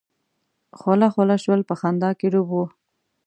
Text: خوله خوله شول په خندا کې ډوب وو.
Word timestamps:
خوله 0.79 1.07
خوله 1.13 1.35
شول 1.43 1.61
په 1.69 1.73
خندا 1.81 2.09
کې 2.19 2.27
ډوب 2.33 2.47
وو. 2.51 2.65